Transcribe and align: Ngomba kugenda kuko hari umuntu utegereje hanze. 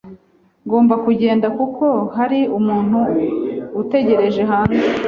Ngomba 0.65 0.93
kugenda 1.05 1.47
kuko 1.57 1.85
hari 2.15 2.39
umuntu 2.57 2.99
utegereje 3.81 4.41
hanze. 4.51 4.83